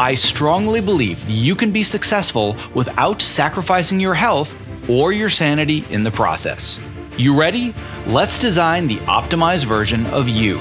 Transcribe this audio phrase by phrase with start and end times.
[0.00, 4.54] I strongly believe you can be successful without sacrificing your health
[4.88, 6.80] or your sanity in the process.
[7.18, 7.74] You ready?
[8.06, 10.56] Let's design the optimized version of you.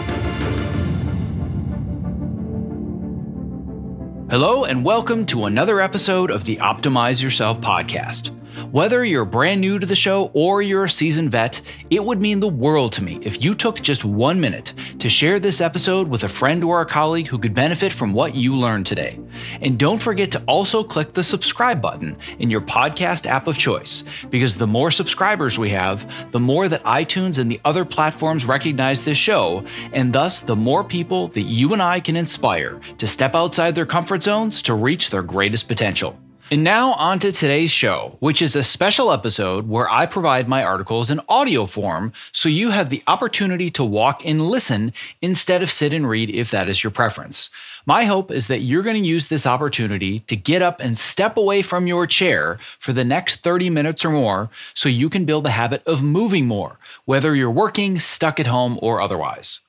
[4.30, 8.35] Hello, and welcome to another episode of the Optimize Yourself podcast.
[8.72, 12.40] Whether you're brand new to the show or you're a seasoned vet, it would mean
[12.40, 16.23] the world to me if you took just one minute to share this episode with
[16.23, 19.20] a friend or a colleague who could benefit from what you learned today.
[19.62, 24.04] And don't forget to also click the subscribe button in your podcast app of choice,
[24.30, 29.04] because the more subscribers we have, the more that iTunes and the other platforms recognize
[29.04, 33.34] this show, and thus the more people that you and I can inspire to step
[33.34, 36.20] outside their comfort zones to reach their greatest potential.
[36.52, 40.64] And now, on to today's show, which is a special episode where I provide my
[40.64, 45.70] articles in audio form so you have the opportunity to walk and listen instead of
[45.70, 47.52] sit and read if that is your preference.
[47.86, 51.38] My hope is that you're going to use this opportunity to get up and step
[51.38, 55.44] away from your chair for the next 30 minutes or more so you can build
[55.44, 59.60] the habit of moving more, whether you're working, stuck at home, or otherwise.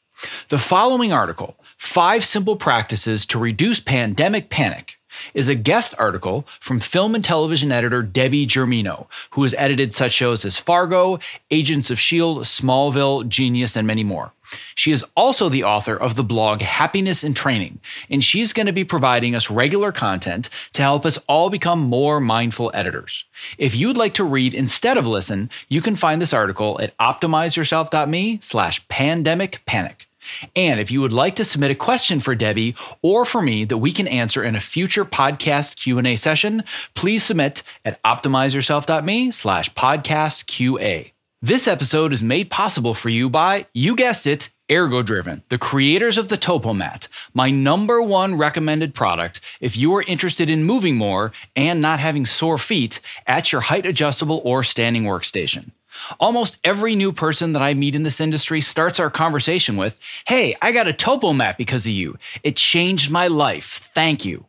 [0.48, 4.96] The following article, Five Simple Practices to Reduce Pandemic Panic
[5.34, 10.12] is a guest article from film and television editor Debbie Germino, who has edited such
[10.12, 11.18] shows as Fargo,
[11.50, 14.32] Agents of S.H.I.E.L.D., Smallville, Genius, and many more.
[14.74, 18.72] She is also the author of the blog Happiness in Training, and she's going to
[18.72, 23.24] be providing us regular content to help us all become more mindful editors.
[23.58, 28.40] If you'd like to read instead of listen, you can find this article at optimizeyourself.me
[28.42, 30.09] slash pandemic panic.
[30.56, 33.78] And if you would like to submit a question for Debbie or for me that
[33.78, 36.64] we can answer in a future podcast Q&A session,
[36.94, 41.12] please submit at optimizeyourself.me slash podcast QA.
[41.42, 46.28] This episode is made possible for you by, you guessed it, Ergodriven, the creators of
[46.28, 51.80] the Topomat, my number one recommended product if you are interested in moving more and
[51.80, 55.72] not having sore feet at your height adjustable or standing workstation.
[56.18, 60.56] Almost every new person that I meet in this industry starts our conversation with, Hey,
[60.60, 62.16] I got a topo Topomat because of you.
[62.42, 63.90] It changed my life.
[63.94, 64.46] Thank you.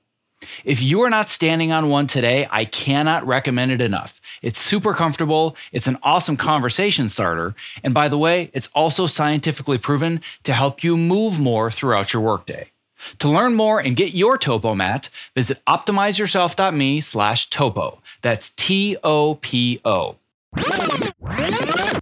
[0.66, 4.20] If you are not standing on one today, I cannot recommend it enough.
[4.42, 7.54] It's super comfortable, it's an awesome conversation starter,
[7.84, 12.24] and by the way, it's also scientifically proven to help you move more throughout your
[12.24, 12.72] workday.
[13.20, 18.00] To learn more and get your Topomat, visit optimizeyourself.me slash topo.
[18.22, 20.16] That's T-O-P-O.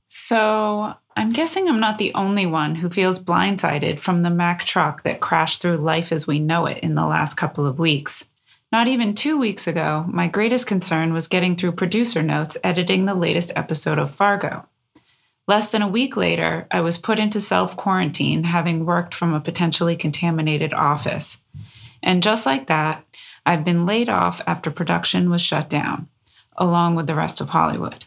[0.08, 5.04] So I'm guessing I'm not the only one who feels blindsided from the Mack truck
[5.04, 8.26] that crashed through life as we know it in the last couple of weeks.
[8.72, 13.16] Not even two weeks ago, my greatest concern was getting through producer notes editing the
[13.16, 14.66] latest episode of Fargo.
[15.48, 19.42] Less than a week later, I was put into self quarantine, having worked from a
[19.42, 21.42] potentially contaminated office.
[22.04, 23.04] And just like that,
[23.46, 26.08] I've been laid off after production was shut down,
[26.56, 28.06] along with the rest of Hollywood.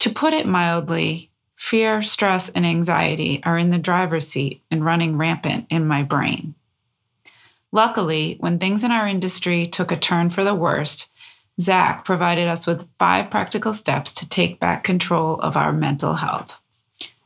[0.00, 5.16] To put it mildly, fear, stress, and anxiety are in the driver's seat and running
[5.16, 6.54] rampant in my brain.
[7.72, 11.08] Luckily, when things in our industry took a turn for the worst,
[11.60, 16.52] Zach provided us with five practical steps to take back control of our mental health.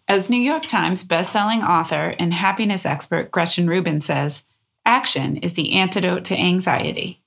[0.07, 4.43] As New York Times bestselling author and happiness expert Gretchen Rubin says,
[4.87, 7.21] action is the antidote to anxiety.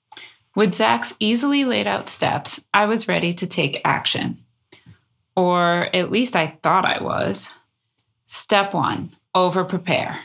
[0.55, 4.43] With Zach's easily laid out steps, I was ready to take action
[5.35, 7.49] or at least I thought I was.
[8.25, 10.19] Step one over prepare.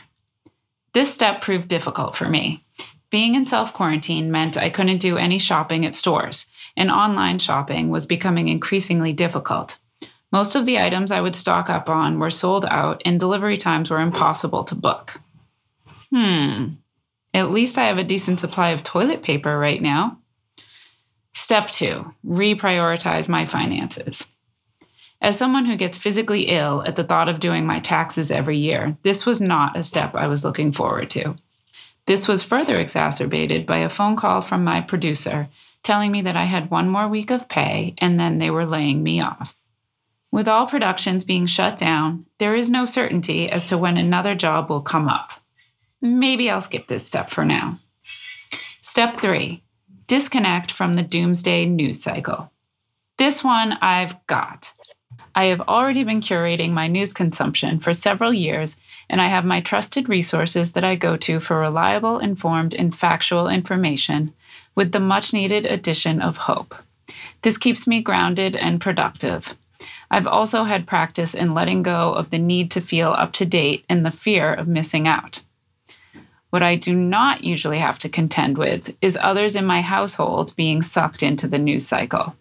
[0.93, 2.63] This step proved difficult for me.
[3.09, 6.45] Being in self quarantine meant I couldn't do any shopping at stores,
[6.75, 9.77] and online shopping was becoming increasingly difficult.
[10.31, 13.89] Most of the items I would stock up on were sold out, and delivery times
[13.89, 15.21] were impossible to book.
[16.11, 16.73] Hmm,
[17.33, 20.17] at least I have a decent supply of toilet paper right now.
[21.33, 24.23] Step two reprioritize my finances.
[25.21, 28.97] As someone who gets physically ill at the thought of doing my taxes every year,
[29.03, 31.35] this was not a step I was looking forward to.
[32.05, 35.49] This was further exacerbated by a phone call from my producer
[35.83, 39.03] telling me that I had one more week of pay and then they were laying
[39.03, 39.55] me off.
[40.31, 44.69] With all productions being shut down, there is no certainty as to when another job
[44.69, 45.31] will come up.
[46.01, 47.79] Maybe I'll skip this step for now.
[48.81, 49.63] Step three
[50.07, 52.49] disconnect from the doomsday news cycle.
[53.17, 54.71] This one I've got.
[55.37, 58.75] I have already been curating my news consumption for several years,
[59.07, 63.47] and I have my trusted resources that I go to for reliable, informed, and factual
[63.47, 64.33] information
[64.73, 66.73] with the much needed addition of hope.
[67.43, 69.53] This keeps me grounded and productive.
[70.09, 73.85] I've also had practice in letting go of the need to feel up to date
[73.87, 75.43] and the fear of missing out.
[76.49, 80.81] What I do not usually have to contend with is others in my household being
[80.81, 82.35] sucked into the news cycle.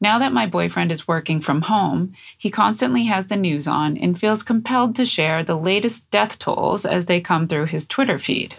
[0.00, 4.18] Now that my boyfriend is working from home, he constantly has the news on and
[4.18, 8.56] feels compelled to share the latest death tolls as they come through his Twitter feed.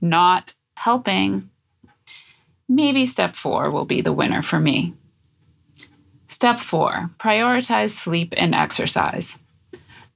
[0.00, 1.50] Not helping.
[2.68, 4.94] Maybe step four will be the winner for me.
[6.28, 9.36] Step four prioritize sleep and exercise.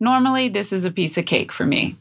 [0.01, 1.97] Normally, this is a piece of cake for me.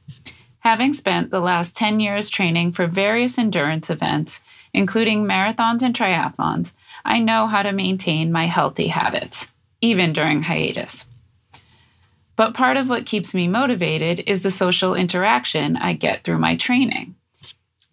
[0.60, 4.40] Having spent the last 10 years training for various endurance events,
[4.74, 6.74] including marathons and triathlons,
[7.08, 9.48] I know how to maintain my healthy habits,
[9.80, 11.06] even during hiatus.
[12.36, 16.58] But part of what keeps me motivated is the social interaction I get through my
[16.58, 17.16] training.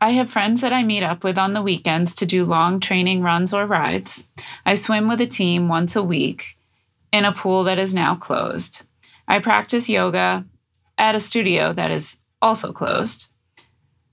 [0.01, 3.23] I have friends that I meet up with on the weekends to do long training
[3.23, 4.27] runs or rides.
[4.67, 6.59] I swim with a team once a week
[7.13, 8.83] in a pool that is now closed.
[9.29, 10.45] I practice yoga
[10.99, 13.29] at a studio that is also closed.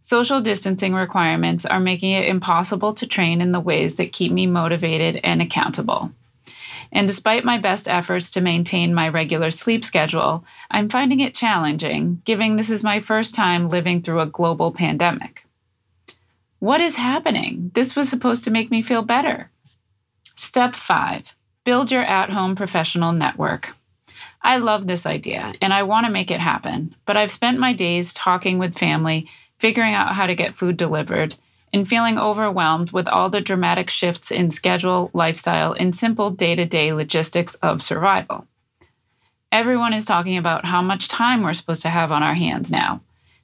[0.01, 4.47] Social distancing requirements are making it impossible to train in the ways that keep me
[4.47, 6.11] motivated and accountable.
[6.91, 12.21] And despite my best efforts to maintain my regular sleep schedule, I'm finding it challenging,
[12.25, 15.45] given this is my first time living through a global pandemic.
[16.59, 17.71] What is happening?
[17.73, 19.49] This was supposed to make me feel better.
[20.35, 21.33] Step five
[21.63, 23.75] build your at home professional network.
[24.41, 27.73] I love this idea and I want to make it happen, but I've spent my
[27.73, 29.29] days talking with family
[29.61, 31.35] figuring out how to get food delivered,
[31.71, 36.65] and feeling overwhelmed with all the dramatic shifts in schedule, lifestyle, and simple day to
[36.65, 38.47] day logistics of survival.
[39.51, 43.01] Everyone is talking about how much time we're supposed to have on our hands now.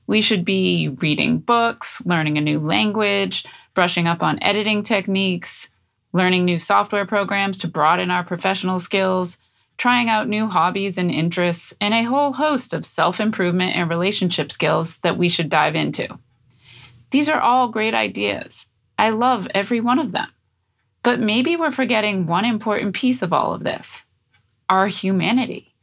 [0.07, 5.69] We should be reading books, learning a new language, brushing up on editing techniques,
[6.13, 9.37] learning new software programs to broaden our professional skills,
[9.77, 14.51] trying out new hobbies and interests, and a whole host of self improvement and relationship
[14.51, 16.07] skills that we should dive into.
[17.11, 18.65] These are all great ideas.
[18.97, 20.27] I love every one of them.
[21.03, 24.03] But maybe we're forgetting one important piece of all of this
[24.69, 25.73] our humanity.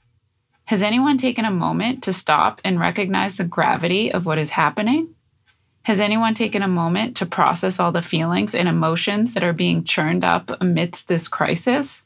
[0.66, 5.14] Has anyone taken a moment to stop and recognize the gravity of what is happening?
[5.84, 9.84] Has anyone taken a moment to process all the feelings and emotions that are being
[9.84, 12.02] churned up amidst this crisis?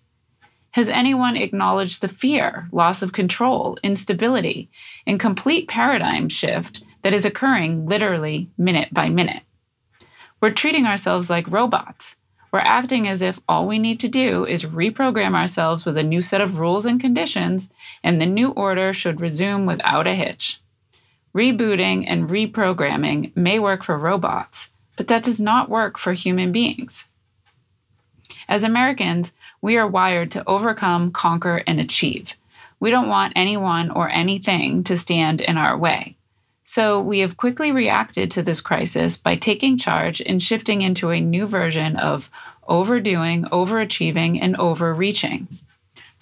[0.79, 4.71] Has anyone acknowledged the fear, loss of control, instability,
[5.09, 9.43] and complete paradigm shift that is occurring literally minute by minute?
[10.41, 12.15] We're treating ourselves like robots.
[12.53, 16.21] We're acting as if all we need to do is reprogram ourselves with a new
[16.21, 17.69] set of rules and conditions,
[18.05, 20.61] and the new order should resume without a hitch.
[21.35, 27.05] Rebooting and reprogramming may work for robots, but that does not work for human beings.
[28.49, 32.35] As Americans, we are wired to overcome, conquer, and achieve.
[32.81, 36.17] We don't want anyone or anything to stand in our way.
[36.65, 41.21] So we have quickly reacted to this crisis by taking charge and shifting into a
[41.21, 42.31] new version of
[42.69, 45.49] overdoing, overachieving, and overreaching.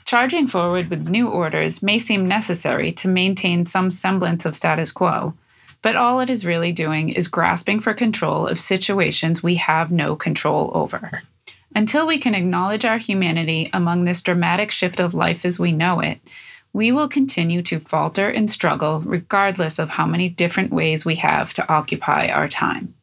[0.04, 5.34] Charging forward with new orders may seem necessary to maintain some semblance of status quo,
[5.82, 10.14] but all it is really doing is grasping for control of situations we have no
[10.14, 11.22] control over.
[11.76, 16.00] Until we can acknowledge our humanity among this dramatic shift of life as we know
[16.00, 16.18] it,
[16.72, 21.52] we will continue to falter and struggle regardless of how many different ways we have
[21.52, 22.94] to occupy our time.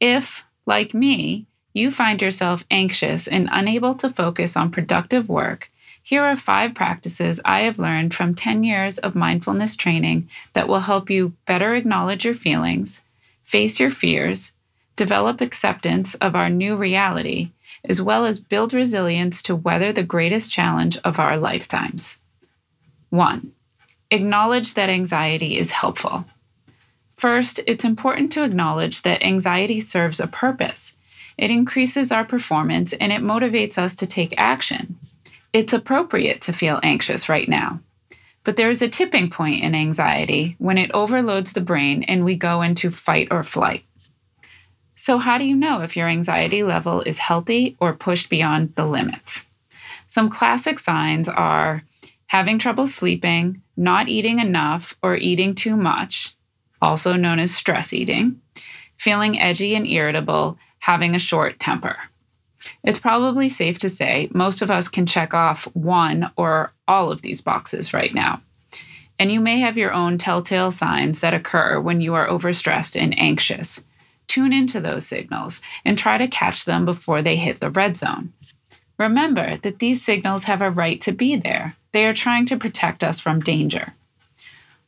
[0.00, 5.70] If, like me, you find yourself anxious and unable to focus on productive work,
[6.02, 10.80] here are five practices I have learned from 10 years of mindfulness training that will
[10.80, 13.02] help you better acknowledge your feelings,
[13.44, 14.52] face your fears,
[14.96, 17.50] develop acceptance of our new reality,
[17.84, 22.18] as well as build resilience to weather the greatest challenge of our lifetimes.
[23.10, 23.52] 1.
[24.10, 26.24] Acknowledge that anxiety is helpful.
[27.16, 30.94] First, it's important to acknowledge that anxiety serves a purpose.
[31.36, 34.96] It increases our performance and it motivates us to take action.
[35.52, 37.80] It's appropriate to feel anxious right now.
[38.44, 42.36] But there is a tipping point in anxiety when it overloads the brain and we
[42.36, 43.84] go into fight or flight.
[45.00, 48.84] So, how do you know if your anxiety level is healthy or pushed beyond the
[48.84, 49.46] limits?
[50.08, 51.84] Some classic signs are
[52.26, 56.34] having trouble sleeping, not eating enough or eating too much,
[56.82, 58.40] also known as stress eating,
[58.96, 61.96] feeling edgy and irritable, having a short temper.
[62.82, 67.22] It's probably safe to say most of us can check off one or all of
[67.22, 68.42] these boxes right now.
[69.20, 73.16] And you may have your own telltale signs that occur when you are overstressed and
[73.16, 73.80] anxious.
[74.28, 78.32] Tune into those signals and try to catch them before they hit the red zone.
[78.98, 81.74] Remember that these signals have a right to be there.
[81.92, 83.94] They are trying to protect us from danger.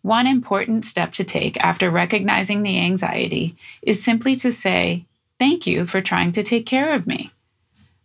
[0.03, 5.05] One important step to take after recognizing the anxiety is simply to say,
[5.39, 7.31] Thank you for trying to take care of me.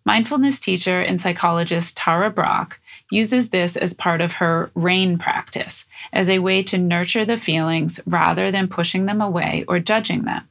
[0.05, 2.79] Mindfulness teacher and psychologist Tara Brach
[3.11, 7.99] uses this as part of her RAIN practice as a way to nurture the feelings
[8.05, 10.47] rather than pushing them away or judging them.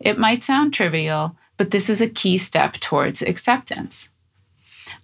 [0.00, 4.08] It might sound trivial, but this is a key step towards acceptance.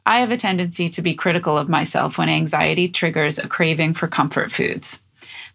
[0.07, 4.09] I have a tendency to be critical of myself when anxiety triggers a craving for
[4.09, 5.03] comfort foods.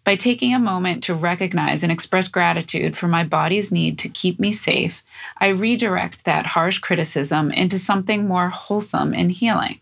[0.04, 4.38] By taking a moment to recognize and express gratitude for my body's need to keep
[4.38, 5.02] me safe,
[5.38, 9.80] I redirect that harsh criticism into something more wholesome and healing.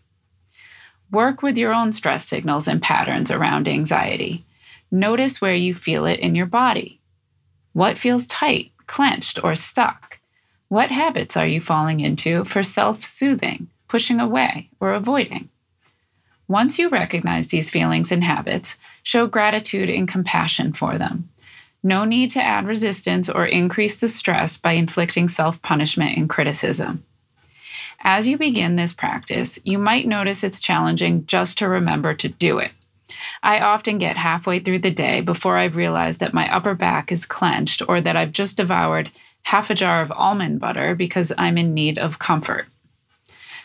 [1.11, 4.45] Work with your own stress signals and patterns around anxiety.
[4.91, 6.99] Notice where you feel it in your body.
[7.73, 10.19] What feels tight, clenched, or stuck?
[10.67, 13.67] What habits are you falling into for self soothing?
[13.91, 15.49] pushing away, or avoiding.
[16.47, 21.27] Once you recognize these feelings and habits, show gratitude and compassion for them.
[21.83, 27.03] No need to add resistance or increase the stress by inflicting self punishment and criticism.
[27.99, 32.59] As you begin this practice, you might notice it's challenging just to remember to do
[32.59, 32.71] it.
[33.43, 37.25] I often get halfway through the day before I've realized that my upper back is
[37.25, 39.11] clenched or that I've just devoured
[39.43, 42.67] half a jar of almond butter because I'm in need of comfort.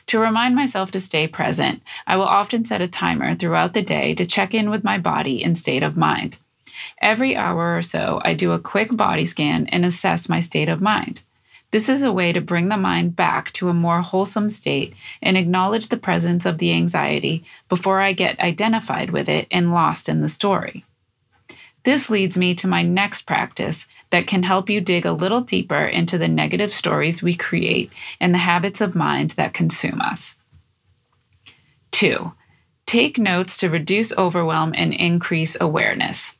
[0.08, 4.14] To remind myself to stay present, I will often set a timer throughout the day
[4.14, 6.38] to check in with my body and state of mind.
[7.02, 10.80] Every hour or so, I do a quick body scan and assess my state of
[10.80, 11.22] mind.
[11.76, 15.36] This is a way to bring the mind back to a more wholesome state and
[15.36, 20.22] acknowledge the presence of the anxiety before I get identified with it and lost in
[20.22, 20.86] the story.
[21.84, 25.84] This leads me to my next practice that can help you dig a little deeper
[25.84, 30.34] into the negative stories we create and the habits of mind that consume us.
[31.90, 32.32] Two,
[32.86, 36.36] take notes to reduce overwhelm and increase awareness.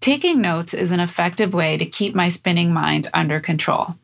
[0.00, 3.94] Taking notes is an effective way to keep my spinning mind under control.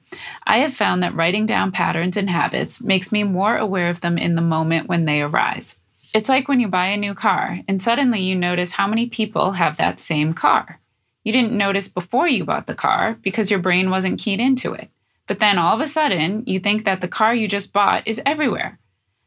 [0.47, 4.19] I have found that writing down patterns and habits makes me more aware of them
[4.19, 5.79] in the moment when they arise.
[6.12, 9.52] It's like when you buy a new car and suddenly you notice how many people
[9.52, 10.81] have that same car.
[11.23, 14.88] You didn't notice before you bought the car because your brain wasn't keyed into it.
[15.26, 18.21] But then all of a sudden, you think that the car you just bought is
[18.26, 18.81] everywhere.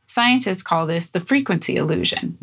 [0.08, 2.38] Scientists call this the frequency illusion.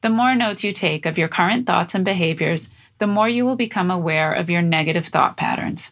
[0.00, 3.56] The more notes you take of your current thoughts and behaviors, the more you will
[3.56, 5.90] become aware of your negative thought patterns.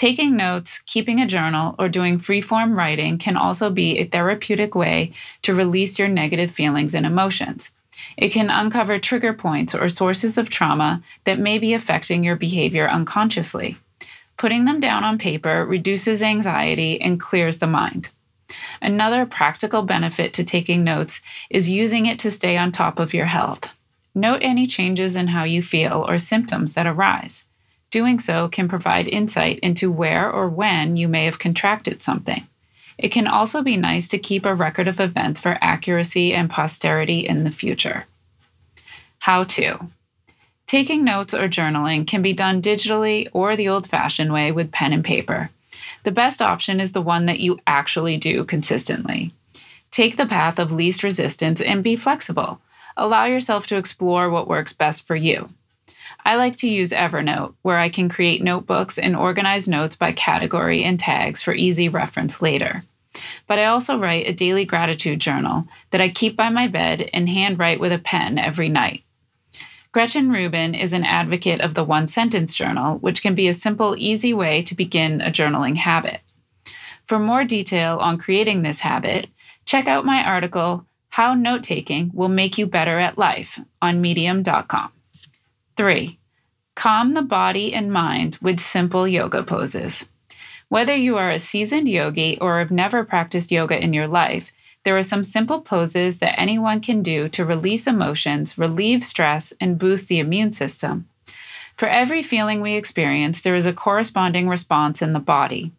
[0.00, 5.12] Taking notes, keeping a journal, or doing freeform writing can also be a therapeutic way
[5.42, 7.70] to release your negative feelings and emotions.
[8.16, 12.88] It can uncover trigger points or sources of trauma that may be affecting your behavior
[12.88, 13.76] unconsciously.
[14.38, 18.10] Putting them down on paper reduces anxiety and clears the mind.
[18.80, 23.26] Another practical benefit to taking notes is using it to stay on top of your
[23.26, 23.68] health.
[24.14, 27.44] Note any changes in how you feel or symptoms that arise.
[27.90, 32.46] Doing so can provide insight into where or when you may have contracted something.
[32.98, 37.20] It can also be nice to keep a record of events for accuracy and posterity
[37.26, 38.06] in the future.
[39.18, 39.90] How to
[40.66, 44.92] Taking notes or journaling can be done digitally or the old fashioned way with pen
[44.92, 45.50] and paper.
[46.04, 49.34] The best option is the one that you actually do consistently.
[49.90, 52.60] Take the path of least resistance and be flexible.
[52.96, 55.48] Allow yourself to explore what works best for you.
[56.24, 60.84] I like to use Evernote, where I can create notebooks and organize notes by category
[60.84, 62.82] and tags for easy reference later.
[63.46, 67.28] But I also write a daily gratitude journal that I keep by my bed and
[67.28, 69.02] handwrite with a pen every night.
[69.92, 73.96] Gretchen Rubin is an advocate of the one sentence journal, which can be a simple,
[73.98, 76.20] easy way to begin a journaling habit.
[77.06, 79.26] For more detail on creating this habit,
[79.64, 84.92] check out my article, How Note Taking Will Make You Better at Life, on medium.com.
[85.80, 86.18] Three,
[86.74, 90.04] calm the body and mind with simple yoga poses.
[90.68, 94.52] Whether you are a seasoned yogi or have never practiced yoga in your life,
[94.84, 99.78] there are some simple poses that anyone can do to release emotions, relieve stress, and
[99.78, 101.08] boost the immune system.
[101.78, 105.72] For every feeling we experience, there is a corresponding response in the body.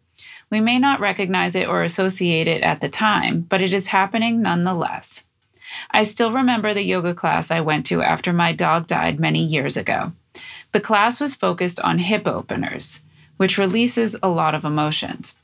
[0.50, 4.42] We may not recognize it or associate it at the time, but it is happening
[4.42, 5.22] nonetheless.
[5.90, 9.76] I still remember the yoga class I went to after my dog died many years
[9.76, 10.12] ago.
[10.72, 13.04] The class was focused on hip openers,
[13.36, 15.34] which releases a lot of emotions.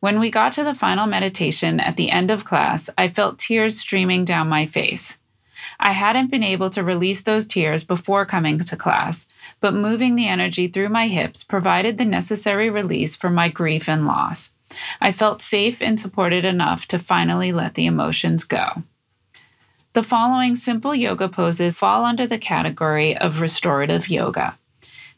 [0.00, 3.78] When we got to the final meditation at the end of class, I felt tears
[3.78, 5.16] streaming down my face.
[5.80, 9.26] I hadn't been able to release those tears before coming to class,
[9.60, 14.06] but moving the energy through my hips provided the necessary release for my grief and
[14.06, 14.52] loss.
[15.00, 18.82] I felt safe and supported enough to finally let the emotions go.
[19.94, 24.58] The following simple yoga poses fall under the category of restorative yoga.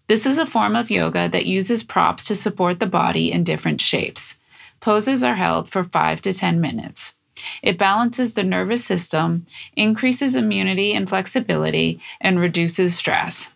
[0.07, 3.81] This is a form of yoga that uses props to support the body in different
[3.81, 4.37] shapes.
[4.81, 7.15] Poses are held for 5 to 10 minutes.
[7.63, 9.47] It balances the nervous system,
[9.79, 13.51] increases immunity and flexibility, and reduces stress.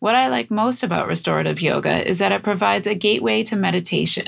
[0.00, 4.26] What I like most about restorative yoga is that it provides a gateway to meditation.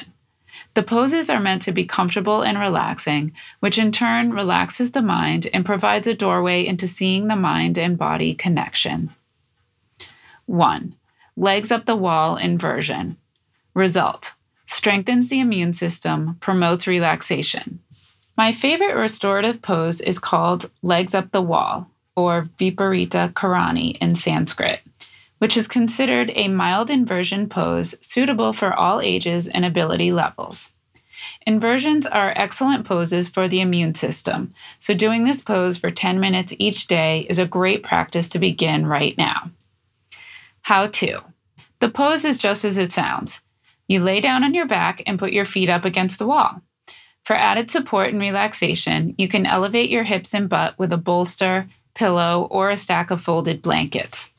[0.74, 5.48] The poses are meant to be comfortable and relaxing, which in turn relaxes the mind
[5.52, 9.10] and provides a doorway into seeing the mind and body connection.
[10.46, 10.94] 1.
[11.36, 13.16] Legs up the wall inversion.
[13.74, 14.32] Result
[14.66, 17.80] strengthens the immune system, promotes relaxation.
[18.36, 24.80] My favorite restorative pose is called legs up the wall, or Viparita Karani in Sanskrit,
[25.40, 30.72] which is considered a mild inversion pose suitable for all ages and ability levels.
[31.46, 36.52] Inversions are excellent poses for the immune system, so doing this pose for 10 minutes
[36.58, 39.50] each day is a great practice to begin right now.
[40.60, 41.20] How to?
[41.78, 43.40] The pose is just as it sounds.
[43.88, 46.60] You lay down on your back and put your feet up against the wall.
[47.24, 51.66] For added support and relaxation, you can elevate your hips and butt with a bolster,
[51.94, 54.30] pillow, or a stack of folded blankets.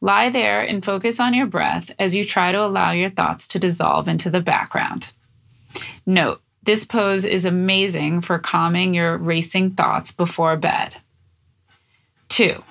[0.00, 3.58] Lie there and focus on your breath as you try to allow your thoughts to
[3.58, 5.12] dissolve into the background.
[6.04, 10.96] Note, this pose is amazing for calming your racing thoughts before bed.
[12.28, 12.62] 2.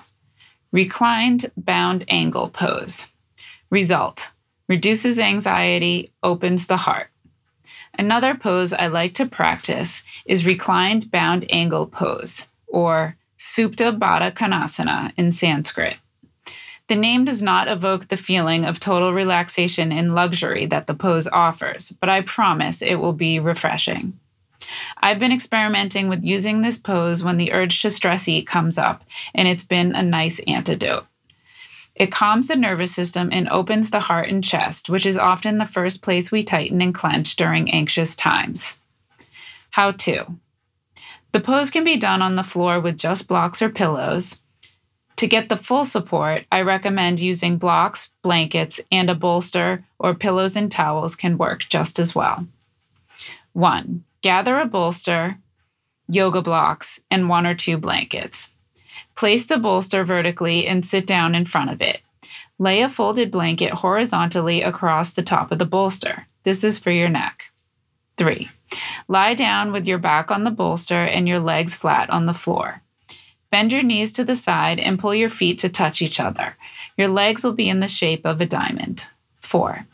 [0.71, 3.11] Reclined bound angle pose.
[3.69, 4.31] Result
[4.67, 7.07] reduces anxiety, opens the heart.
[7.97, 15.13] Another pose I like to practice is reclined bound angle pose, or Supta Baddha Konasana
[15.17, 15.97] in Sanskrit.
[16.87, 21.27] The name does not evoke the feeling of total relaxation and luxury that the pose
[21.27, 24.19] offers, but I promise it will be refreshing.
[25.01, 29.03] I've been experimenting with using this pose when the urge to stress eat comes up,
[29.33, 31.07] and it's been a nice antidote.
[31.95, 35.65] It calms the nervous system and opens the heart and chest, which is often the
[35.65, 38.79] first place we tighten and clench during anxious times.
[39.71, 40.25] How to?
[41.31, 44.41] The pose can be done on the floor with just blocks or pillows.
[45.17, 50.57] To get the full support, I recommend using blocks, blankets, and a bolster or pillows
[50.57, 52.45] and towels can work just as well.
[53.53, 54.03] 1.
[54.21, 55.37] Gather a bolster,
[56.09, 58.51] yoga blocks, and one or two blankets.
[59.15, 62.01] Place the bolster vertically and sit down in front of it.
[62.59, 66.27] Lay a folded blanket horizontally across the top of the bolster.
[66.43, 67.43] This is for your neck.
[68.17, 68.49] 3.
[69.07, 72.81] Lie down with your back on the bolster and your legs flat on the floor.
[73.55, 76.57] Bend your knees to the side and pull your feet to touch each other.
[76.97, 79.07] Your legs will be in the shape of a diamond.
[79.39, 79.87] 4.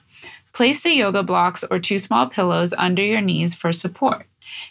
[0.51, 4.25] Place the yoga blocks or two small pillows under your knees for support.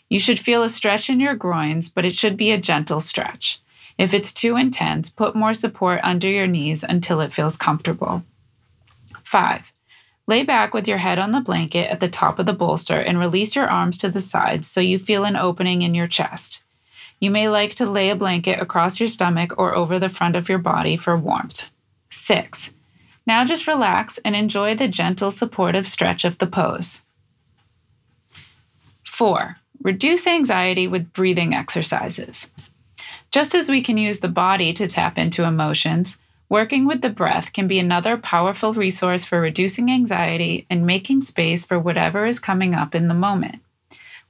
[0.09, 3.61] You should feel a stretch in your groins, but it should be a gentle stretch.
[3.96, 8.24] If it's too intense, put more support under your knees until it feels comfortable.
[9.22, 9.62] 5.
[10.26, 13.20] Lay back with your head on the blanket at the top of the bolster and
[13.20, 16.64] release your arms to the sides so you feel an opening in your chest.
[17.20, 20.48] You may like to lay a blanket across your stomach or over the front of
[20.48, 21.70] your body for warmth.
[22.09, 22.70] 6.
[23.26, 27.02] Now just relax and enjoy the gentle supportive stretch of the pose.
[29.04, 29.56] 4.
[29.83, 32.48] Reduce anxiety with breathing exercises.
[33.30, 37.52] Just as we can use the body to tap into emotions, working with the breath
[37.52, 42.74] can be another powerful resource for reducing anxiety and making space for whatever is coming
[42.74, 43.61] up in the moment.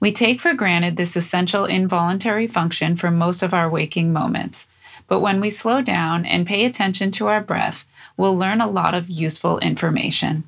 [0.01, 4.67] We take for granted this essential involuntary function for most of our waking moments,
[5.09, 7.85] but when we slow down and pay attention to our breath,
[8.17, 10.45] we'll learn a lot of useful information.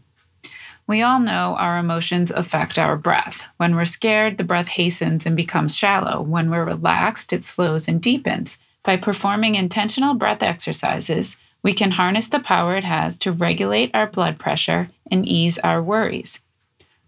[0.86, 3.42] We all know our emotions affect our breath.
[3.58, 6.22] When we're scared, the breath hastens and becomes shallow.
[6.22, 8.58] When we're relaxed, it slows and deepens.
[8.82, 14.06] By performing intentional breath exercises, we can harness the power it has to regulate our
[14.06, 16.40] blood pressure and ease our worries.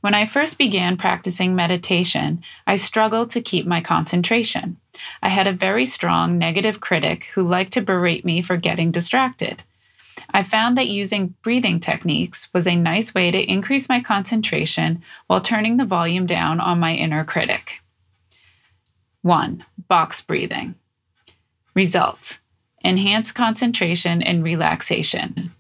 [0.05, 4.77] When I first began practicing meditation, I struggled to keep my concentration.
[5.23, 9.63] I had a very strong negative critic who liked to berate me for getting distracted.
[10.29, 15.41] I found that using breathing techniques was a nice way to increase my concentration while
[15.41, 17.81] turning the volume down on my inner critic.
[19.23, 19.65] 1.
[19.89, 20.75] Box breathing.
[21.73, 22.41] Results
[22.83, 25.55] Enhanced concentration and relaxation.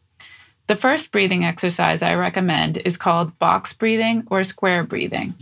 [0.66, 5.34] The first breathing exercise I recommend is called box breathing or square breathing.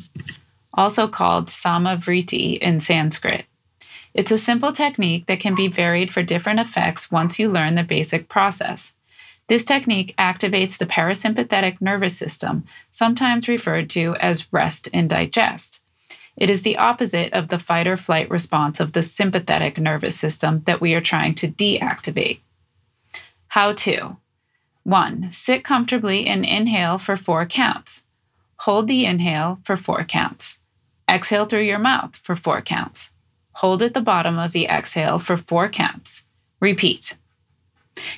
[0.75, 3.45] also called samavriti in Sanskrit.
[4.15, 7.83] It's a simple technique that can be varied for different effects once you learn the
[7.83, 8.93] basic process.
[9.49, 15.81] This technique activates the parasympathetic nervous system, sometimes referred to as rest and digest.
[16.37, 20.63] It is the opposite of the fight or flight response of the sympathetic nervous system
[20.65, 22.41] that we are trying to deactivate.
[23.49, 24.17] How to
[24.85, 25.31] 1.
[25.31, 28.03] Sit comfortably and inhale for four counts.
[28.57, 30.59] Hold the inhale for four counts.
[31.09, 33.11] Exhale through your mouth for four counts.
[33.53, 36.25] Hold at the bottom of the exhale for four counts.
[36.61, 37.17] Repeat.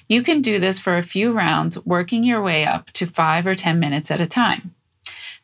[0.09, 3.55] You can do this for a few rounds, working your way up to five or
[3.55, 4.75] 10 minutes at a time.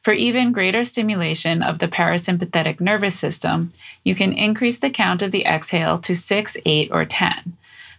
[0.03, 3.71] For even greater stimulation of the parasympathetic nervous system,
[4.05, 7.57] you can increase the count of the exhale to 6, 8, or 10.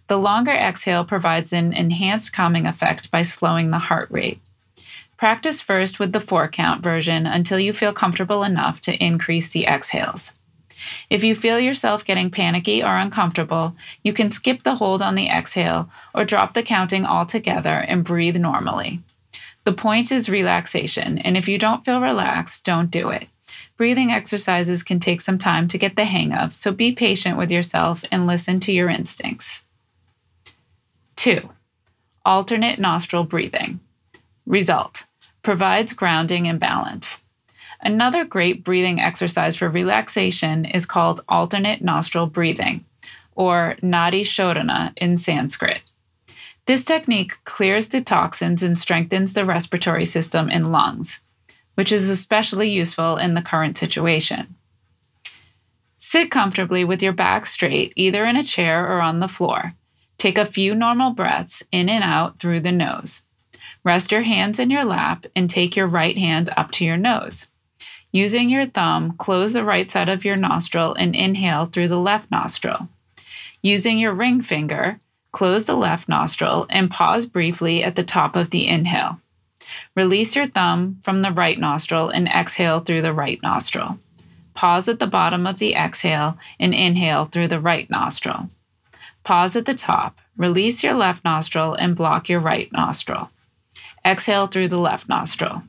[0.07, 4.39] The longer exhale provides an enhanced calming effect by slowing the heart rate.
[5.17, 9.65] Practice first with the four count version until you feel comfortable enough to increase the
[9.67, 10.33] exhales.
[11.11, 15.27] If you feel yourself getting panicky or uncomfortable, you can skip the hold on the
[15.27, 18.99] exhale or drop the counting altogether and breathe normally.
[19.63, 23.27] The point is relaxation, and if you don't feel relaxed, don't do it.
[23.77, 27.51] Breathing exercises can take some time to get the hang of, so be patient with
[27.51, 29.63] yourself and listen to your instincts.
[31.21, 31.47] 2.
[32.25, 33.79] Alternate nostril breathing.
[34.47, 35.05] Result
[35.43, 37.21] provides grounding and balance.
[37.79, 42.83] Another great breathing exercise for relaxation is called alternate nostril breathing,
[43.35, 45.83] or Nadi Shodhana in Sanskrit.
[46.65, 51.19] This technique clears the toxins and strengthens the respiratory system and lungs,
[51.75, 54.55] which is especially useful in the current situation.
[55.99, 59.75] Sit comfortably with your back straight, either in a chair or on the floor.
[60.21, 63.23] Take a few normal breaths in and out through the nose.
[63.83, 67.47] Rest your hands in your lap and take your right hand up to your nose.
[68.11, 72.29] Using your thumb, close the right side of your nostril and inhale through the left
[72.29, 72.87] nostril.
[73.63, 74.99] Using your ring finger,
[75.31, 79.19] Close the left nostril and pause briefly at the top of the inhale.
[79.95, 83.97] Release your thumb from the right nostril and exhale through the right nostril.
[84.53, 88.49] Pause at the bottom of the exhale and inhale through the right nostril.
[89.23, 93.29] Pause at the top, release your left nostril and block your right nostril.
[94.05, 95.63] Exhale through the left nostril.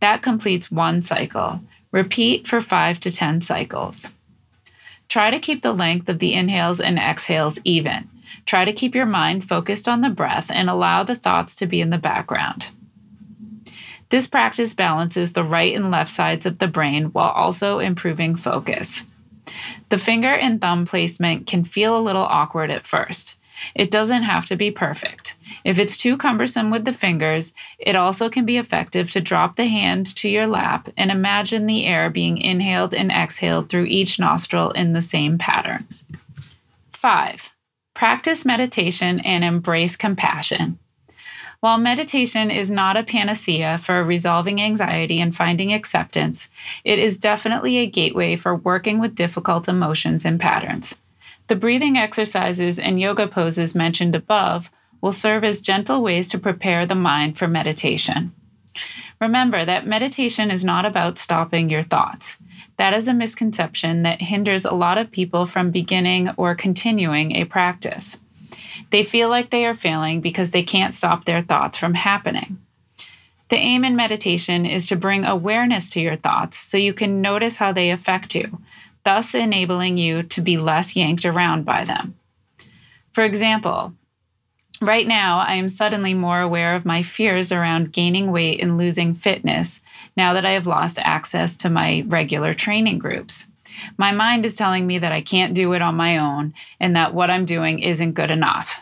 [0.00, 1.60] That completes one cycle.
[1.90, 4.12] Repeat for 5 to 10 cycles.
[5.08, 8.08] Try to keep the length of the inhales and exhales even
[8.48, 11.82] Try to keep your mind focused on the breath and allow the thoughts to be
[11.82, 12.70] in the background.
[14.08, 19.04] This practice balances the right and left sides of the brain while also improving focus.
[19.88, 23.36] The finger and thumb placement can feel a little awkward at first.
[23.74, 25.36] It doesn't have to be perfect.
[25.64, 29.66] If it's too cumbersome with the fingers, it also can be effective to drop the
[29.66, 34.70] hand to your lap and imagine the air being inhaled and exhaled through each nostril
[34.70, 35.86] in the same pattern.
[36.92, 37.50] 5.
[37.94, 40.78] Practice meditation and embrace compassion.
[41.60, 46.48] While meditation is not a panacea for resolving anxiety and finding acceptance,
[46.84, 50.94] it is definitely a gateway for working with difficult emotions and patterns.
[51.48, 56.86] The breathing exercises and yoga poses mentioned above will serve as gentle ways to prepare
[56.86, 58.32] the mind for meditation.
[59.20, 62.36] Remember that meditation is not about stopping your thoughts.
[62.76, 67.46] That is a misconception that hinders a lot of people from beginning or continuing a
[67.46, 68.16] practice.
[68.90, 72.58] They feel like they are failing because they can't stop their thoughts from happening.
[73.48, 77.56] The aim in meditation is to bring awareness to your thoughts so you can notice
[77.56, 78.60] how they affect you,
[79.04, 82.14] thus enabling you to be less yanked around by them.
[83.12, 83.94] For example,
[84.82, 89.14] right now I am suddenly more aware of my fears around gaining weight and losing
[89.14, 89.80] fitness
[90.16, 93.46] now that I have lost access to my regular training groups.
[93.96, 97.14] My mind is telling me that I can't do it on my own and that
[97.14, 98.80] what I'm doing isn't good enough.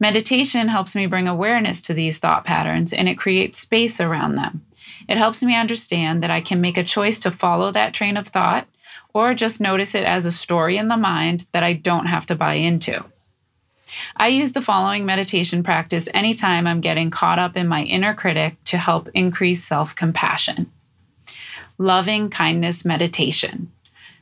[0.00, 4.64] Meditation helps me bring awareness to these thought patterns and it creates space around them.
[5.08, 8.28] It helps me understand that I can make a choice to follow that train of
[8.28, 8.68] thought
[9.14, 12.34] or just notice it as a story in the mind that I don't have to
[12.34, 13.04] buy into.
[14.16, 18.62] I use the following meditation practice anytime I'm getting caught up in my inner critic
[18.64, 20.70] to help increase self compassion.
[21.78, 23.72] Loving kindness meditation.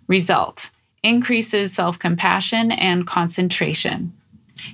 [0.08, 0.70] Result
[1.02, 4.12] increases self compassion and concentration.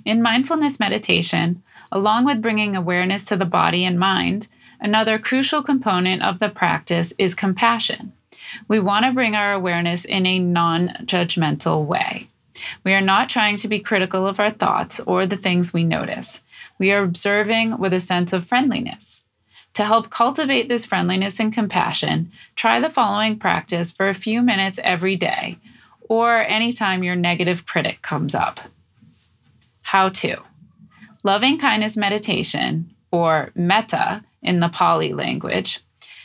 [0.04, 4.48] In mindfulness meditation, along with bringing awareness to the body and mind,
[4.80, 8.12] another crucial component of the practice is compassion.
[8.68, 12.28] We want to bring our awareness in a non judgmental way.
[12.84, 16.40] We are not trying to be critical of our thoughts or the things we notice.
[16.78, 19.21] We are observing with a sense of friendliness.
[19.74, 24.78] To help cultivate this friendliness and compassion, try the following practice for a few minutes
[24.82, 25.58] every day
[26.08, 28.60] or anytime your negative critic comes up.
[29.80, 30.42] How to
[31.24, 35.80] Loving kindness meditation, or metta in the Pali language,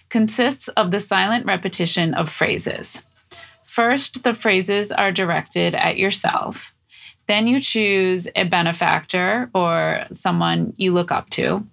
[0.10, 3.03] consists of the silent repetition of phrases.
[3.63, 6.73] First, the phrases are directed at yourself.
[7.27, 11.65] Then you choose a benefactor or someone you look up to,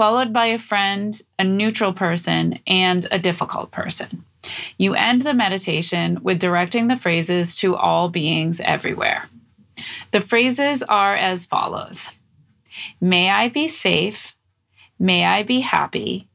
[0.00, 4.24] followed by a friend, a neutral person, and a difficult person.
[4.78, 9.28] You end the meditation with directing the phrases to all beings everywhere.
[10.12, 12.08] The phrases are as follows
[12.98, 14.34] May I be safe.
[14.98, 16.30] May I be happy.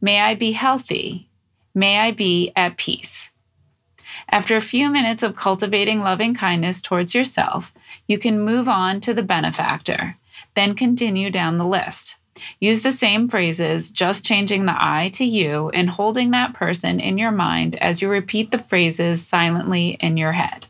[0.00, 1.28] May I be healthy.
[1.74, 3.30] May I be at peace.
[4.30, 7.74] After a few minutes of cultivating loving kindness towards yourself,
[8.06, 10.16] you can move on to the benefactor,
[10.54, 12.16] then continue down the list.
[12.60, 17.18] Use the same phrases, just changing the I to you and holding that person in
[17.18, 20.66] your mind as you repeat the phrases silently in your head.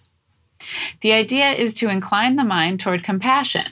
[1.01, 3.67] The idea is to incline the mind toward compassion.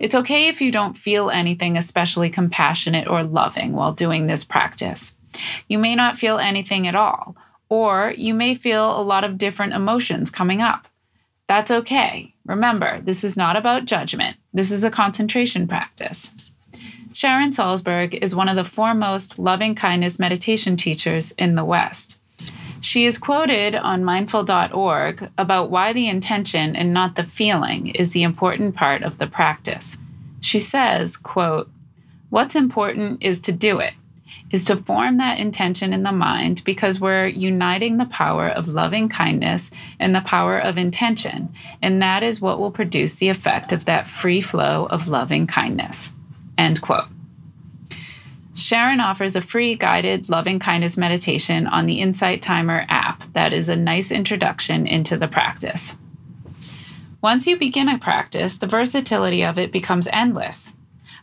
[0.00, 5.14] It's okay if you don't feel anything especially compassionate or loving while doing this practice.
[5.68, 7.36] You may not feel anything at all,
[7.68, 10.86] or you may feel a lot of different emotions coming up.
[11.46, 12.34] That's okay.
[12.46, 16.32] Remember, this is not about judgment, this is a concentration practice.
[17.16, 22.20] Sharon Salzberg is one of the foremost loving kindness meditation teachers in the West.
[22.82, 28.22] She is quoted on mindful.org about why the intention and not the feeling is the
[28.22, 29.96] important part of the practice.
[30.42, 31.70] She says, quote,
[32.28, 33.94] "What's important is to do it
[34.50, 39.08] is to form that intention in the mind because we're uniting the power of loving
[39.08, 41.48] kindness and the power of intention.
[41.80, 46.12] And that is what will produce the effect of that free flow of loving kindness.
[46.58, 47.06] End quote.
[48.54, 53.68] Sharon offers a free guided loving kindness meditation on the Insight Timer app that is
[53.68, 55.94] a nice introduction into the practice.
[57.20, 60.72] Once you begin a practice, the versatility of it becomes endless.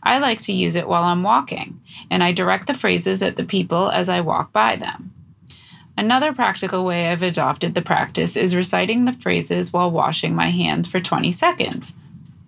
[0.02, 3.44] I like to use it while I'm walking, and I direct the phrases at the
[3.44, 5.12] people as I walk by them.
[5.96, 10.88] Another practical way I've adopted the practice is reciting the phrases while washing my hands
[10.88, 11.94] for 20 seconds,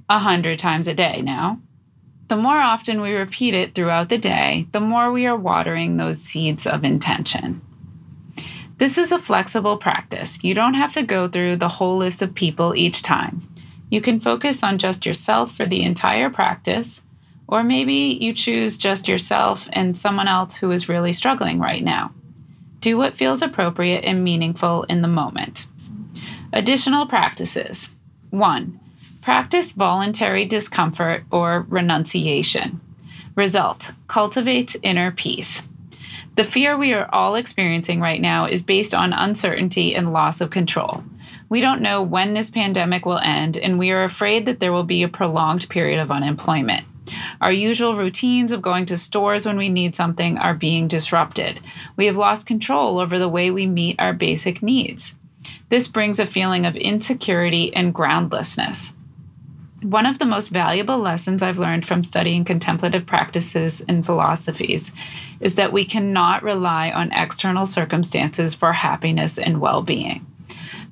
[0.08, 1.60] a hundred times a day now.
[2.28, 6.18] The more often we repeat it throughout the day, the more we are watering those
[6.18, 7.60] seeds of intention.
[8.78, 10.42] This is a flexible practice.
[10.42, 13.46] You don't have to go through the whole list of people each time.
[13.90, 17.00] You can focus on just yourself for the entire practice
[17.48, 22.12] or maybe you choose just yourself and someone else who is really struggling right now.
[22.80, 25.66] Do what feels appropriate and meaningful in the moment.
[26.52, 27.90] Additional practices
[28.30, 28.80] 1.
[29.26, 32.80] Practice voluntary discomfort or renunciation.
[33.34, 35.62] Result Cultivates inner peace.
[36.36, 40.50] The fear we are all experiencing right now is based on uncertainty and loss of
[40.50, 41.02] control.
[41.48, 44.84] We don't know when this pandemic will end, and we are afraid that there will
[44.84, 46.86] be a prolonged period of unemployment.
[47.40, 51.58] Our usual routines of going to stores when we need something are being disrupted.
[51.96, 55.16] We have lost control over the way we meet our basic needs.
[55.68, 58.92] This brings a feeling of insecurity and groundlessness.
[59.82, 64.90] One of the most valuable lessons I've learned from studying contemplative practices and philosophies
[65.38, 70.26] is that we cannot rely on external circumstances for happiness and well being.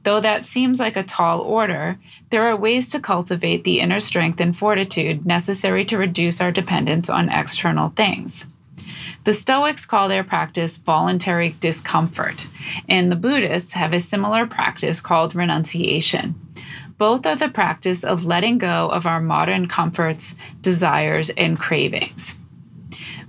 [0.02, 4.38] Though that seems like a tall order, there are ways to cultivate the inner strength
[4.38, 8.46] and fortitude necessary to reduce our dependence on external things.
[9.24, 12.46] The Stoics call their practice voluntary discomfort,
[12.86, 16.34] and the Buddhists have a similar practice called renunciation.
[16.96, 22.38] Both are the practice of letting go of our modern comforts, desires, and cravings.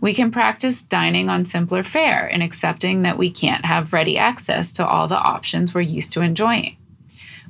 [0.02, 4.72] We can practice dining on simpler fare and accepting that we can't have ready access
[4.74, 6.78] to all the options we're used to enjoying.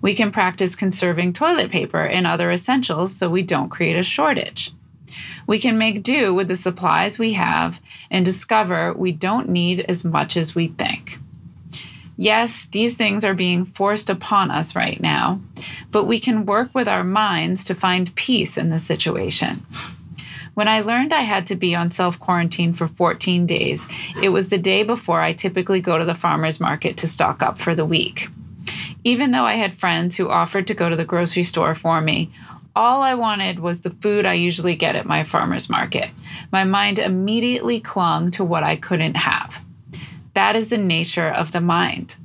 [0.02, 4.72] We can practice conserving toilet paper and other essentials so we don't create a shortage.
[5.48, 10.06] We can make do with the supplies we have and discover we don't need as
[10.06, 11.20] much as we think.
[12.18, 15.42] Yes, these things are being forced upon us right now,
[15.92, 19.66] but we can work with our minds to find peace in the situation.
[20.54, 23.86] When I learned I had to be on self quarantine for 14 days,
[24.22, 27.58] it was the day before I typically go to the farmer's market to stock up
[27.58, 28.30] for the week.
[29.04, 32.32] Even though I had friends who offered to go to the grocery store for me,
[32.78, 36.10] all I wanted was the food I usually get at my farmer's market.
[36.52, 39.65] My mind immediately clung to what I couldn't have.
[40.36, 42.18] That is the nature of the mind.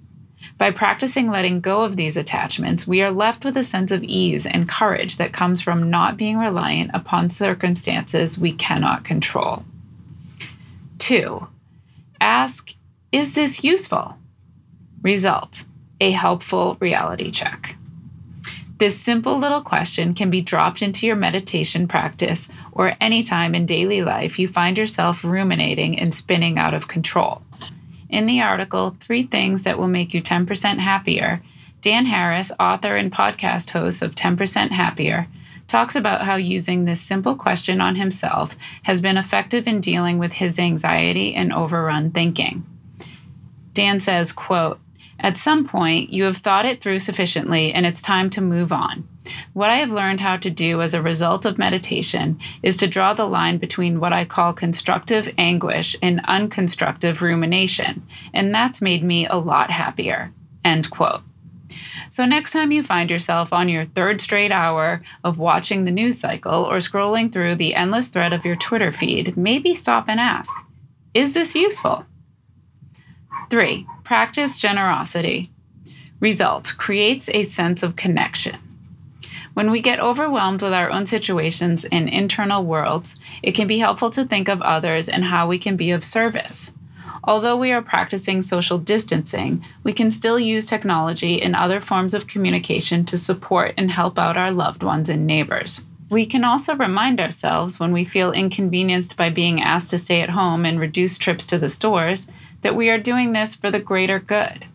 [0.58, 4.44] By practicing letting go of these attachments, we are left with a sense of ease
[4.46, 9.64] and courage that comes from not being reliant upon circumstances we cannot control.
[10.98, 11.46] Two,
[12.20, 12.74] ask,
[13.12, 14.16] is this useful?
[15.02, 15.64] Result,
[16.00, 17.76] a helpful reality check.
[18.78, 23.66] This simple little question can be dropped into your meditation practice or any time in
[23.66, 27.42] daily life you find yourself ruminating and spinning out of control.
[28.10, 31.40] In the article, Three Things That Will Make You 10% Happier,
[31.80, 35.28] Dan Harris, author and podcast host of 10% Happier,
[35.68, 40.32] talks about how using this simple question on himself has been effective in dealing with
[40.32, 42.66] his anxiety and overrun thinking.
[43.74, 44.80] Dan says, quote,
[45.22, 49.06] at some point, you have thought it through sufficiently and it's time to move on.
[49.52, 53.12] What I have learned how to do as a result of meditation is to draw
[53.12, 58.02] the line between what I call constructive anguish and unconstructive rumination,
[58.33, 60.33] and that's made me a lot happier.
[60.64, 61.20] End quote.
[62.09, 66.18] So, next time you find yourself on your third straight hour of watching the news
[66.18, 70.52] cycle or scrolling through the endless thread of your Twitter feed, maybe stop and ask
[71.14, 72.04] Is this useful?
[73.50, 75.48] Three, practice generosity.
[76.18, 78.56] Result creates a sense of connection.
[79.54, 84.10] When we get overwhelmed with our own situations and internal worlds, it can be helpful
[84.10, 86.72] to think of others and how we can be of service.
[87.22, 92.26] Although we are practicing social distancing, we can still use technology and other forms of
[92.26, 95.84] communication to support and help out our loved ones and neighbors.
[96.08, 100.30] We can also remind ourselves when we feel inconvenienced by being asked to stay at
[100.30, 102.26] home and reduce trips to the stores
[102.62, 104.66] that we are doing this for the greater good.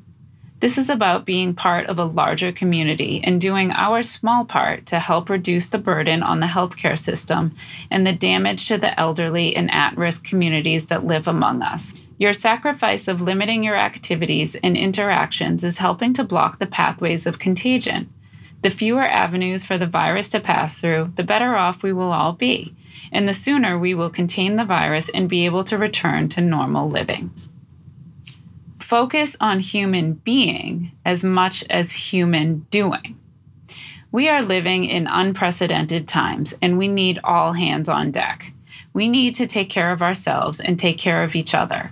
[0.62, 5.00] This is about being part of a larger community and doing our small part to
[5.00, 7.54] help reduce the burden on the healthcare system
[7.92, 12.00] and the damage to the elderly and at risk communities that live among us.
[12.18, 17.40] Your sacrifice of limiting your activities and interactions is helping to block the pathways of
[17.40, 18.10] contagion.
[18.62, 22.32] The fewer avenues for the virus to pass through, the better off we will all
[22.32, 22.74] be,
[23.12, 26.90] and the sooner we will contain the virus and be able to return to normal
[26.90, 27.30] living.
[28.86, 33.20] Focus on human being as much as human doing.
[34.12, 38.54] We are living in unprecedented times, and we need all hands on deck.
[38.94, 41.92] We need to take care of ourselves and take care of each other.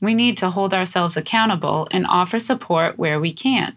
[0.00, 3.74] We need to hold ourselves accountable and offer support where we can.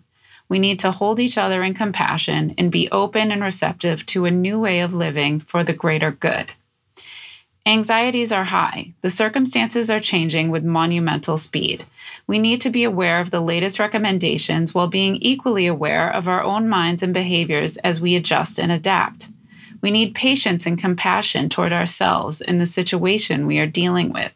[0.48, 4.32] We need to hold each other in compassion and be open and receptive to a
[4.32, 6.52] new way of living for the greater good.
[7.68, 8.94] Anxieties are high.
[9.02, 11.84] The circumstances are changing with monumental speed.
[12.28, 16.44] We need to be aware of the latest recommendations while being equally aware of our
[16.44, 19.30] own minds and behaviors as we adjust and adapt.
[19.82, 24.32] We need patience and compassion toward ourselves in the situation we are dealing with.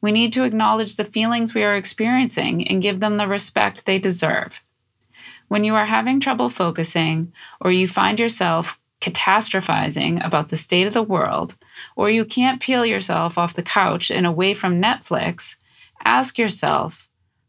[0.00, 3.98] We need to acknowledge the feelings we are experiencing and give them the respect they
[3.98, 4.62] deserve.
[5.48, 10.94] When you are having trouble focusing or you find yourself catastrophizing about the state of
[10.94, 11.56] the world,
[11.96, 15.56] or you can't peel yourself off the couch and away from Netflix,
[16.04, 17.08] ask yourself,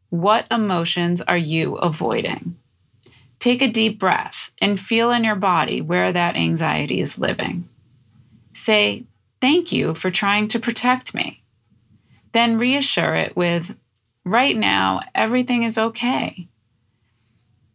[0.10, 2.58] what emotions are you avoiding?
[3.40, 7.68] Take a deep breath and feel in your body where that anxiety is living.
[8.54, 9.06] Say,
[9.42, 11.42] Thank you for trying to protect me.
[12.32, 13.76] Then reassure it with,
[14.24, 16.48] right now, everything is okay.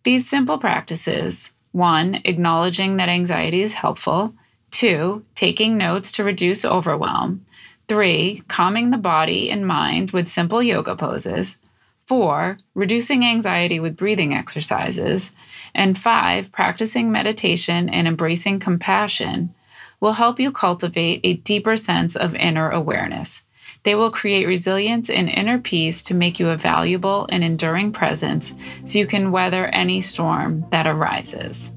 [0.04, 4.34] These simple practices one, acknowledging that anxiety is helpful,
[4.70, 7.44] two, taking notes to reduce overwhelm,
[7.86, 11.58] three, calming the body and mind with simple yoga poses,
[12.06, 15.32] four, reducing anxiety with breathing exercises,
[15.74, 19.54] and five, practicing meditation and embracing compassion
[20.00, 23.42] will help you cultivate a deeper sense of inner awareness.
[23.86, 28.52] They will create resilience and inner peace to make you a valuable and enduring presence
[28.84, 31.70] so you can weather any storm that arises.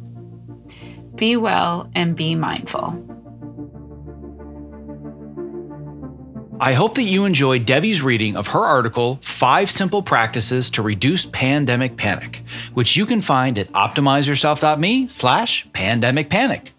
[1.13, 2.97] Be well and be mindful.
[6.59, 11.27] I hope that you enjoyed Debbie's reading of her article, Five Simple Practices to Reduce
[11.27, 12.43] Pandemic Panic,
[12.73, 16.73] which you can find at optimizeyourself.me slash pandemic panic.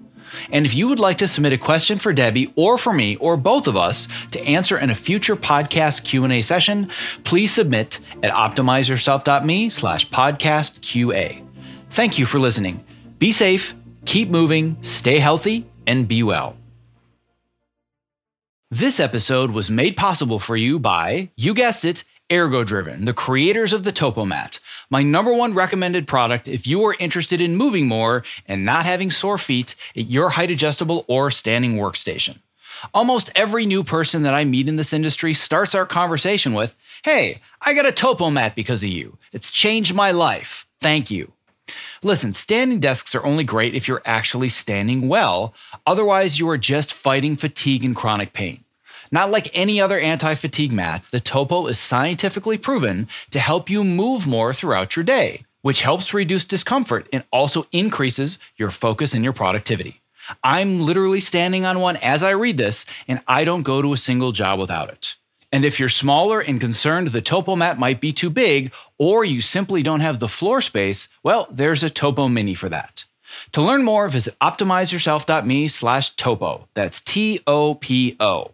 [0.52, 3.36] And if you would like to submit a question for Debbie or for me or
[3.36, 6.88] both of us to answer in a future podcast Q&A session,
[7.24, 11.46] please submit at optimizeyourself.me slash podcast QA.
[11.90, 12.84] Thank you for listening.
[13.18, 13.74] Be safe,
[14.04, 16.56] keep moving, stay healthy, and be well.
[18.72, 23.72] This episode was made possible for you by, you guessed it, Ergo Driven, the creators
[23.72, 28.22] of the Topomat, my number one recommended product if you are interested in moving more
[28.46, 32.38] and not having sore feet at your height adjustable or standing workstation.
[32.94, 37.40] Almost every new person that I meet in this industry starts our conversation with, Hey,
[37.66, 39.18] I got a Topomat because of you.
[39.32, 40.66] It's changed my life.
[40.80, 41.32] Thank you.
[42.02, 45.52] Listen, standing desks are only great if you're actually standing well.
[45.84, 48.64] Otherwise, you are just fighting fatigue and chronic pain.
[49.12, 53.82] Not like any other anti fatigue mat, the Topo is scientifically proven to help you
[53.82, 59.24] move more throughout your day, which helps reduce discomfort and also increases your focus and
[59.24, 60.00] your productivity.
[60.44, 63.96] I'm literally standing on one as I read this, and I don't go to a
[63.96, 65.16] single job without it.
[65.50, 69.40] And if you're smaller and concerned the Topo mat might be too big, or you
[69.40, 73.04] simply don't have the floor space, well, there's a Topo Mini for that.
[73.52, 76.68] To learn more, visit optimizeyourself.me slash topo.
[76.74, 78.52] That's T O P O.